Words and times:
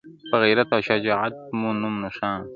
په 0.29 0.35
غیرت 0.43 0.67
او 0.75 0.81
شجاعت 0.87 1.35
مو 1.59 1.69
نوم 1.81 1.95
نښان 2.03 2.39
وو٫ 2.39 2.47